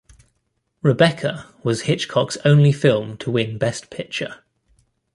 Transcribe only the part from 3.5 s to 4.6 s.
Best Picture.